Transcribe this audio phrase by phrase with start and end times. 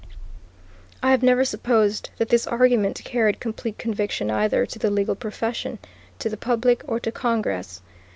[1.03, 5.77] I have never supposed that this argument carried complete conviction either to the legal profession,
[6.17, 7.83] to the public, or to Congress.